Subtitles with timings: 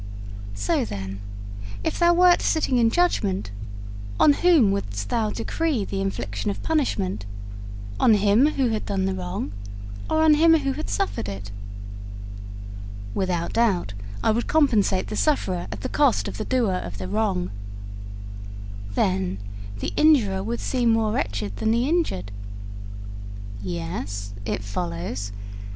[0.55, 1.19] 'So, then,
[1.83, 3.51] if thou wert sitting in judgment,
[4.19, 7.27] on whom wouldst thou decree the infliction of punishment
[7.99, 9.51] on him who had done the wrong,
[10.09, 11.51] or on him who had suffered it?'
[13.13, 13.93] 'Without doubt,
[14.23, 17.51] I would compensate the sufferer at the cost of the doer of the wrong.'
[18.95, 19.37] 'Then,
[19.81, 22.31] the injurer would seem more wretched than the injured?'
[23.61, 25.31] 'Yes; it follows.